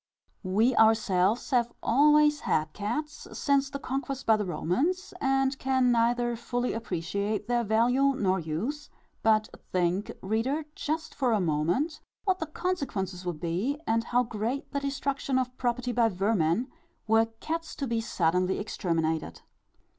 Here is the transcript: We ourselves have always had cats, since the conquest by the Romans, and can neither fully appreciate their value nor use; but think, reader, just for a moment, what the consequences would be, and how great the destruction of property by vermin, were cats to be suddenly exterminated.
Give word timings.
We 0.41 0.75
ourselves 0.77 1.51
have 1.51 1.71
always 1.83 2.39
had 2.39 2.73
cats, 2.73 3.27
since 3.33 3.69
the 3.69 3.77
conquest 3.77 4.25
by 4.25 4.35
the 4.35 4.47
Romans, 4.47 5.13
and 5.21 5.55
can 5.59 5.91
neither 5.91 6.35
fully 6.35 6.73
appreciate 6.73 7.47
their 7.47 7.63
value 7.63 8.15
nor 8.15 8.39
use; 8.39 8.89
but 9.21 9.47
think, 9.71 10.11
reader, 10.23 10.65
just 10.73 11.13
for 11.13 11.33
a 11.33 11.39
moment, 11.39 12.01
what 12.23 12.39
the 12.39 12.47
consequences 12.47 13.27
would 13.27 13.39
be, 13.39 13.79
and 13.85 14.05
how 14.05 14.23
great 14.23 14.71
the 14.71 14.79
destruction 14.79 15.37
of 15.37 15.55
property 15.59 15.91
by 15.91 16.09
vermin, 16.09 16.69
were 17.05 17.27
cats 17.39 17.75
to 17.75 17.85
be 17.85 18.01
suddenly 18.01 18.57
exterminated. 18.57 19.43